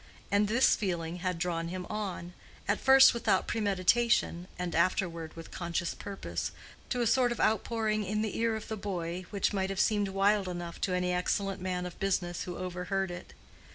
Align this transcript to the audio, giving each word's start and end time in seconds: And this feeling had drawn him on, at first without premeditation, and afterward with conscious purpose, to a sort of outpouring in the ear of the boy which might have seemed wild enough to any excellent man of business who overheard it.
And 0.31 0.47
this 0.47 0.75
feeling 0.75 1.17
had 1.17 1.37
drawn 1.37 1.67
him 1.67 1.85
on, 1.87 2.33
at 2.67 2.79
first 2.79 3.13
without 3.13 3.45
premeditation, 3.45 4.47
and 4.57 4.73
afterward 4.73 5.35
with 5.35 5.51
conscious 5.51 5.93
purpose, 5.93 6.51
to 6.89 7.01
a 7.01 7.05
sort 7.05 7.31
of 7.31 7.39
outpouring 7.39 8.03
in 8.03 8.23
the 8.23 8.35
ear 8.39 8.55
of 8.55 8.67
the 8.67 8.77
boy 8.77 9.27
which 9.29 9.53
might 9.53 9.69
have 9.69 9.79
seemed 9.79 10.07
wild 10.07 10.47
enough 10.49 10.81
to 10.81 10.95
any 10.95 11.13
excellent 11.13 11.61
man 11.61 11.85
of 11.85 11.99
business 11.99 12.45
who 12.45 12.57
overheard 12.57 13.11
it. 13.11 13.35